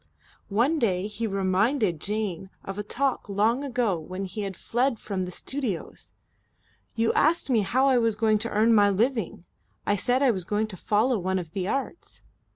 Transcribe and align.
One 0.49 0.79
day 0.79 1.05
he 1.05 1.27
reminded 1.27 2.01
Jane 2.01 2.49
of 2.63 2.79
a 2.79 2.81
talk 2.81 3.29
long 3.29 3.63
ago 3.63 3.99
when 3.99 4.25
he 4.25 4.41
had 4.41 4.57
fled 4.57 4.97
from 4.97 5.25
the 5.25 5.31
studios: 5.31 6.11
"You 6.95 7.13
asked 7.13 7.51
me 7.51 7.59
how 7.61 7.87
I 7.87 7.99
was 7.99 8.15
going 8.15 8.39
to 8.39 8.49
earn 8.49 8.73
my 8.73 8.89
living. 8.89 9.45
I 9.85 9.95
said 9.95 10.23
I 10.23 10.31
was 10.31 10.43
going 10.43 10.65
to 10.69 10.75
follow 10.75 11.19
one 11.19 11.37
of 11.37 11.51
the 11.51 11.67
Arts." 11.67 12.23